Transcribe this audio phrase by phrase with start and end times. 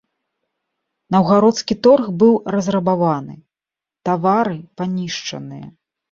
[1.15, 3.35] Наўгародскі торг быў разрабаваны,
[4.09, 5.67] тавары панішчаныя.